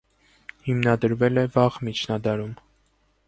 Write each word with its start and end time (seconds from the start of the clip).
Հիմնադրվել 0.67 1.37
է 1.43 1.45
վաղ 1.57 1.77
միջնադարում։ 1.89 2.57